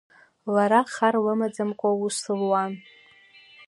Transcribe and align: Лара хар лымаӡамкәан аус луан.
Лара 0.53 0.81
хар 0.93 1.15
лымаӡамкәан 1.23 1.93
аус 1.95 2.17
луан. 2.39 2.73